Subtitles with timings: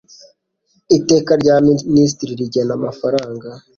[0.97, 1.55] Iteka rya
[1.89, 3.47] Minisitiri rigena amafaranga